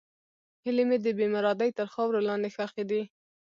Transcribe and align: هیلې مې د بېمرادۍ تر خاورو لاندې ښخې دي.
هیلې 0.63 0.83
مې 0.89 0.97
د 1.01 1.07
بېمرادۍ 1.17 1.69
تر 1.77 1.87
خاورو 1.93 2.25
لاندې 2.27 2.49
ښخې 2.55 2.83
دي. 2.91 3.01